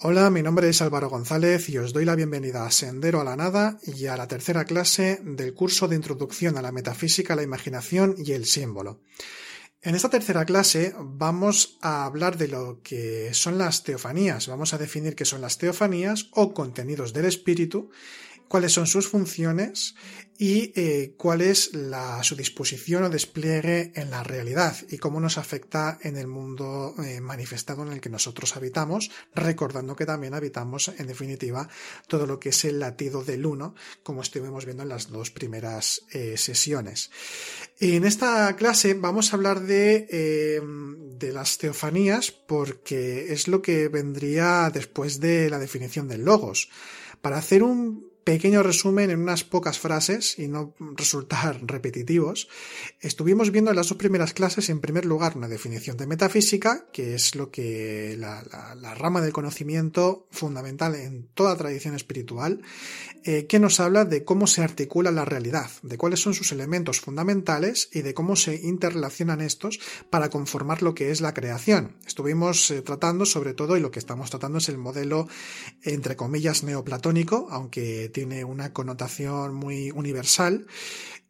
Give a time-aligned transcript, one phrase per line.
[0.00, 3.34] Hola, mi nombre es Álvaro González y os doy la bienvenida a Sendero a la
[3.34, 8.14] Nada y a la tercera clase del curso de Introducción a la Metafísica, la Imaginación
[8.16, 9.00] y el Símbolo.
[9.82, 14.46] En esta tercera clase vamos a hablar de lo que son las teofanías.
[14.46, 17.90] Vamos a definir qué son las teofanías o contenidos del espíritu
[18.48, 19.94] cuáles son sus funciones
[20.40, 25.36] y eh, cuál es la, su disposición o despliegue en la realidad y cómo nos
[25.36, 30.92] afecta en el mundo eh, manifestado en el que nosotros habitamos, recordando que también habitamos,
[30.96, 31.68] en definitiva,
[32.06, 33.74] todo lo que es el latido del uno,
[34.04, 37.10] como estuvimos viendo en las dos primeras eh, sesiones.
[37.80, 40.60] En esta clase vamos a hablar de,
[41.18, 46.70] de las teofanías porque es lo que vendría después de la definición del logos.
[47.20, 52.46] Para hacer un pequeño resumen en unas pocas frases y no resultar repetitivos,
[53.00, 57.14] estuvimos viendo en las dos primeras clases, en primer lugar, una definición de metafísica, que
[57.14, 58.42] es lo que la,
[58.96, 62.60] rama del conocimiento fundamental en toda tradición espiritual,
[63.24, 67.00] eh, que nos habla de cómo se articula la realidad, de cuáles son sus elementos
[67.00, 71.96] fundamentales y de cómo se interrelacionan estos para conformar lo que es la creación.
[72.06, 75.28] Estuvimos eh, tratando sobre todo, y lo que estamos tratando es el modelo,
[75.82, 80.66] entre comillas, neoplatónico, aunque tiene una connotación muy universal.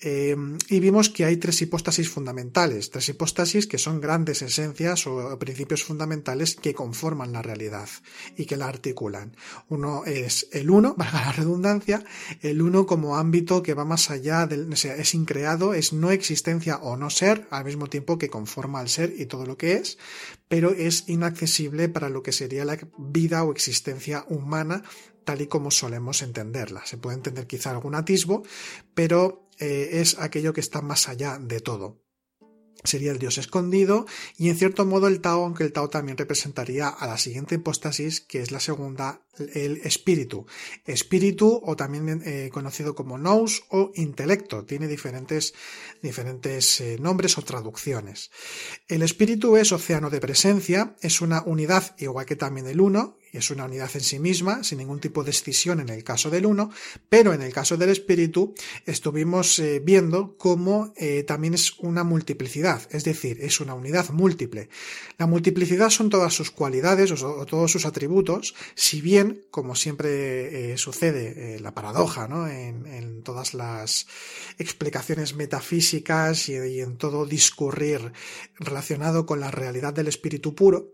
[0.00, 0.36] Eh,
[0.68, 5.84] y vimos que hay tres hipóstasis fundamentales, tres hipóstasis que son grandes esencias o principios
[5.84, 7.88] fundamentales que conforman la realidad
[8.36, 9.36] y que la articulan.
[9.68, 12.04] Uno es el uno, valga la redundancia,
[12.42, 16.10] el uno como ámbito que va más allá del, o sea, es increado, es no
[16.10, 19.74] existencia o no ser, al mismo tiempo que conforma al ser y todo lo que
[19.74, 19.98] es,
[20.48, 24.82] pero es inaccesible para lo que sería la vida o existencia humana
[25.24, 26.84] tal y como solemos entenderla.
[26.86, 28.42] Se puede entender quizá algún atisbo,
[28.94, 32.04] pero eh, es aquello que está más allá de todo
[32.84, 34.06] sería el dios escondido
[34.36, 38.20] y en cierto modo el Tao, aunque el Tao también representaría a la siguiente hipóstasis
[38.20, 39.22] que es la segunda,
[39.54, 40.46] el espíritu.
[40.84, 45.54] Espíritu o también eh, conocido como nous o intelecto, tiene diferentes,
[46.02, 48.30] diferentes eh, nombres o traducciones.
[48.86, 53.50] El espíritu es océano de presencia, es una unidad igual que también el uno es
[53.50, 56.70] una unidad en sí misma, sin ningún tipo de escisión en el caso del uno,
[57.08, 58.54] pero en el caso del espíritu
[58.86, 64.68] estuvimos eh, viendo cómo eh, también es una multiplicidad, es decir, es una unidad múltiple.
[65.18, 70.78] La multiplicidad son todas sus cualidades o, todos sus atributos, si bien, como siempre eh,
[70.78, 72.48] sucede, la paradoja, ¿no?
[72.48, 72.84] En,
[73.24, 74.06] todas las
[74.58, 78.12] explicaciones metafísicas y, y, en todo discurrir
[78.58, 80.92] relacionado con la realidad del espíritu puro,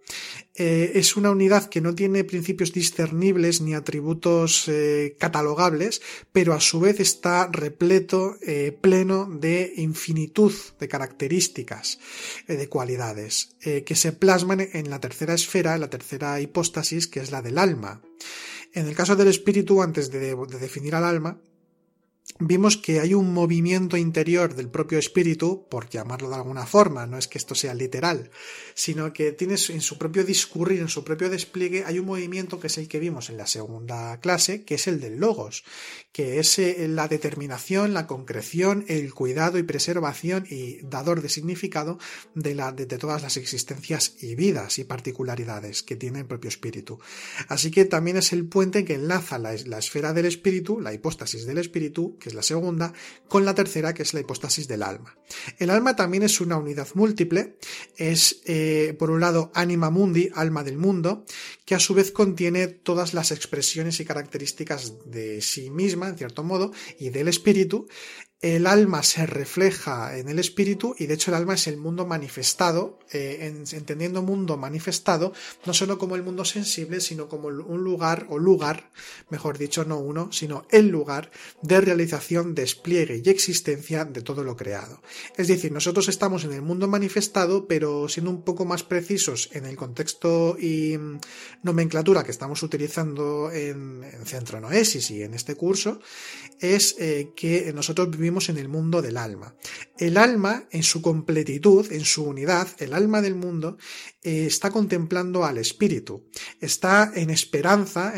[0.54, 6.00] es una unidad que no tiene principios discernibles ni atributos eh, catalogables,
[6.32, 11.98] pero a su vez está repleto, eh, pleno de infinitud de características,
[12.46, 17.20] eh, de cualidades, que se plasman en la tercera esfera, en la tercera hipóstasis, que
[17.20, 18.00] es la del alma.
[18.72, 21.40] En el caso del espíritu, antes de definir al alma,
[22.40, 27.18] vimos que hay un movimiento interior del propio espíritu, por llamarlo de alguna forma, no
[27.18, 28.30] es que esto sea literal,
[28.74, 32.66] sino que tienes en su propio discurrir, en su propio despliegue, hay un movimiento que
[32.66, 35.64] es el que vimos en la segunda clase, que es el del logos,
[36.12, 41.98] que es eh, la determinación, la concreción, el cuidado y preservación y dador de significado
[42.34, 46.98] de, de, todas las existencias y vidas y particularidades que tiene el propio espíritu.
[47.48, 51.58] Así que también es el puente que enlaza la, esfera del espíritu, la hipóstasis del
[51.58, 52.92] espíritu, es la segunda,
[53.28, 55.16] con la tercera, que es la hipóstasis del alma.
[55.58, 57.56] El alma también es una unidad múltiple,
[57.96, 61.24] es eh, por un lado anima mundi, alma del mundo,
[61.64, 66.42] que a su vez contiene todas las expresiones y características de sí misma, en cierto
[66.42, 67.86] modo, y del espíritu,
[68.40, 72.06] el alma se refleja en el espíritu y de hecho el alma es el mundo
[72.06, 75.34] manifestado, eh, entendiendo mundo manifestado,
[75.66, 78.90] no solo como el mundo sensible, sino como un lugar o lugar,
[79.28, 84.56] mejor dicho, no uno, sino el lugar de realización, despliegue y existencia de todo lo
[84.56, 85.02] creado.
[85.36, 89.66] Es decir, nosotros estamos en el mundo manifestado, pero siendo un poco más precisos en
[89.66, 90.98] el contexto y
[91.62, 96.00] nomenclatura que estamos utilizando en, Centro Noesis y en este curso,
[96.60, 99.54] es eh, que nosotros vivimos en el mundo del alma.
[99.98, 103.76] El alma, en su completitud, en su unidad, el alma del mundo,
[104.22, 106.28] eh, está contemplando al espíritu,
[106.60, 108.14] está en esperanza,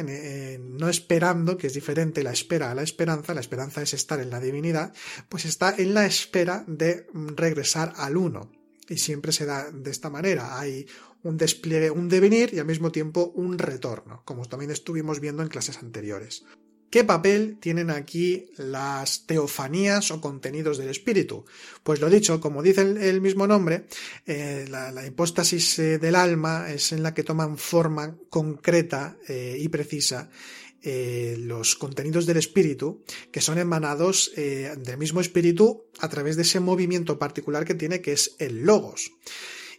[0.60, 4.30] no esperando, que es diferente la espera a la esperanza, la esperanza es estar en
[4.30, 4.92] la divinidad,
[5.28, 7.06] pues está en la espera de
[7.36, 8.52] regresar al uno.
[8.88, 10.58] Y siempre se da de esta manera.
[10.58, 10.86] Hay
[11.22, 15.48] un despliegue, un devenir y al mismo tiempo un retorno, como también estuvimos viendo en
[15.48, 16.44] clases anteriores.
[16.92, 21.46] ¿Qué papel tienen aquí las teofanías o contenidos del espíritu?
[21.82, 23.86] Pues lo dicho, como dice el, mismo nombre,
[24.26, 29.68] eh, la, hipóstasis eh, del alma es en la que toman forma concreta eh, y
[29.68, 30.28] precisa
[30.84, 37.20] los contenidos del espíritu que son emanados del mismo espíritu a través de ese movimiento
[37.20, 39.12] particular que tiene que es el logos.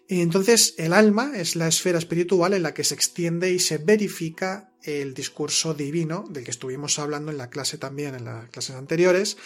[0.07, 4.72] Entonces, el alma es la esfera espiritual en la que se extiende y se verifica
[4.83, 9.37] el discurso divino, del que estuvimos hablando en la clase también, en las clases anteriores.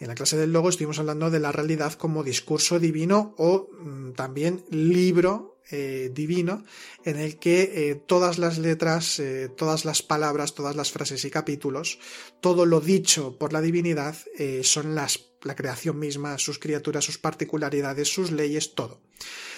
[0.00, 4.12] En la clase del logo estuvimos hablando de la realidad como discurso divino o mm,
[4.12, 6.62] también libro eh, divino,
[7.06, 11.30] en el que eh, todas las letras, eh, todas las palabras, todas las frases y
[11.30, 11.98] capítulos,
[12.42, 14.14] todo lo dicho por la divinidad
[14.62, 19.00] son las, la creación misma, sus criaturas, sus particularidades, sus leyes, todo.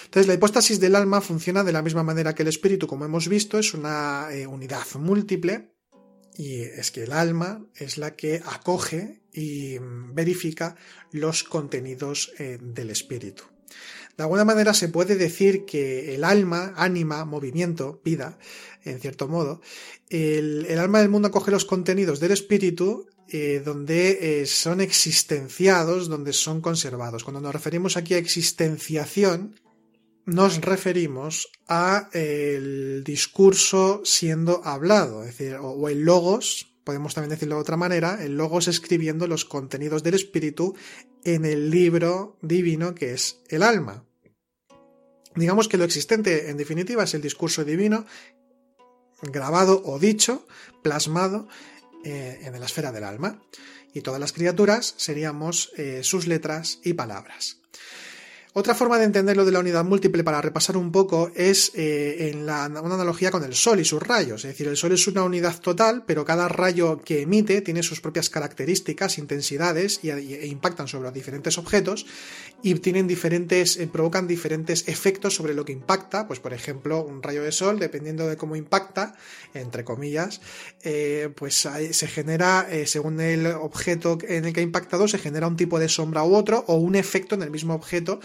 [0.05, 3.27] Entonces, la hipóstasis del alma funciona de la misma manera que el espíritu, como hemos
[3.27, 5.73] visto, es una eh, unidad múltiple
[6.37, 10.75] y es que el alma es la que acoge y mm, verifica
[11.11, 13.43] los contenidos eh, del espíritu.
[14.17, 18.37] De alguna manera se puede decir que el alma, ánima, movimiento, vida,
[18.83, 19.61] en cierto modo,
[20.09, 26.61] el, alma del mundo acoge los contenidos del espíritu eh, donde son existenciados, donde son
[26.61, 27.23] conservados.
[27.23, 29.55] Cuando nos referimos aquí a existenciación,
[30.27, 37.55] nos referimos a el discurso siendo hablado, es decir, o, el logos, podemos también decirlo
[37.55, 40.73] de otra manera, el logos escribiendo los contenidos del espíritu
[41.25, 44.05] en el libro divino que es el alma.
[45.35, 48.05] Digamos que lo existente, en definitiva, es el discurso divino
[49.21, 50.47] grabado o dicho,
[50.81, 51.49] plasmado
[52.05, 53.43] eh, en la esfera del alma.
[53.93, 57.57] Y todas las criaturas seríamos eh, sus letras y palabras.
[58.59, 62.31] Otra forma de entender lo de la unidad múltiple para repasar un poco es eh,
[62.31, 64.43] en una analogía con el Sol y sus rayos.
[64.45, 68.01] Es decir, el Sol es una unidad total, pero cada rayo que emite tiene sus
[68.01, 72.07] propias características, intensidades y, e impactan sobre los diferentes objetos
[72.63, 76.25] y tienen diferentes, eh, provocan diferentes efectos sobre lo que impacta.
[76.25, 79.13] Pues, por ejemplo, un rayo de Sol, dependiendo de cómo impacta,
[79.53, 80.41] entre comillas,
[80.81, 85.57] eh, pues se genera, según el objeto en el que ha impactado, se genera un
[85.57, 88.19] tipo de sombra u otro o un efecto en el mismo objeto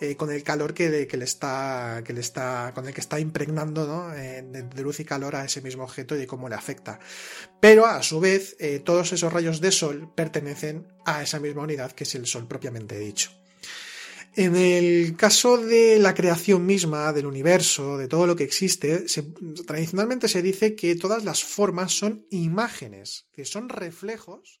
[0.00, 4.12] eh, con el calor que, le está, que le está, con el que está impregnando
[4.14, 6.98] eh, de, luz y calor a ese mismo objeto y de cómo le afecta.
[7.60, 11.92] Pero a su vez, eh, todos esos rayos de sol pertenecen a esa misma unidad
[11.92, 13.30] que es el sol propiamente dicho.
[14.34, 19.06] En el caso de la creación misma, del universo, de todo lo que existe,
[19.66, 24.60] tradicionalmente se dice que todas las formas son imágenes, que son reflejos